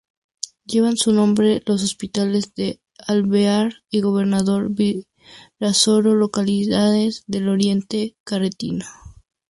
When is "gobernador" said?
4.01-4.71